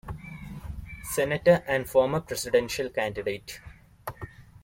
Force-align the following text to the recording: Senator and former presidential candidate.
Senator 1.03 1.63
and 1.67 1.87
former 1.87 2.21
presidential 2.21 2.89
candidate. 2.89 3.61